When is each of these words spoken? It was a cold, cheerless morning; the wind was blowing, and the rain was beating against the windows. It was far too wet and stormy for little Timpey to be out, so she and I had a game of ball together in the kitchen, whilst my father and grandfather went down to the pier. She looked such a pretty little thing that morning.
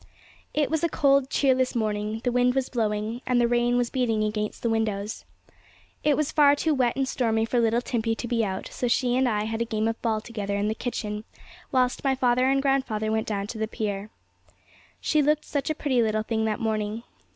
It 0.51 0.71
was 0.71 0.83
a 0.83 0.89
cold, 0.89 1.29
cheerless 1.29 1.75
morning; 1.75 2.21
the 2.23 2.31
wind 2.31 2.55
was 2.55 2.69
blowing, 2.69 3.21
and 3.27 3.39
the 3.39 3.47
rain 3.47 3.77
was 3.77 3.91
beating 3.91 4.23
against 4.23 4.63
the 4.63 4.69
windows. 4.71 5.25
It 6.03 6.17
was 6.17 6.31
far 6.31 6.55
too 6.55 6.73
wet 6.73 6.95
and 6.95 7.07
stormy 7.07 7.45
for 7.45 7.59
little 7.59 7.83
Timpey 7.83 8.15
to 8.15 8.27
be 8.27 8.43
out, 8.43 8.67
so 8.71 8.87
she 8.87 9.15
and 9.15 9.29
I 9.29 9.43
had 9.43 9.61
a 9.61 9.63
game 9.65 9.87
of 9.87 10.01
ball 10.01 10.19
together 10.19 10.55
in 10.57 10.69
the 10.69 10.73
kitchen, 10.73 11.23
whilst 11.71 12.03
my 12.03 12.15
father 12.15 12.49
and 12.49 12.63
grandfather 12.63 13.11
went 13.11 13.27
down 13.27 13.45
to 13.45 13.59
the 13.59 13.67
pier. 13.67 14.09
She 15.01 15.21
looked 15.21 15.45
such 15.45 15.69
a 15.69 15.75
pretty 15.75 16.01
little 16.01 16.23
thing 16.23 16.45
that 16.45 16.59
morning. 16.59 17.03